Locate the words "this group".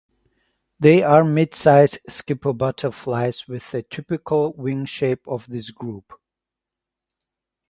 5.45-6.19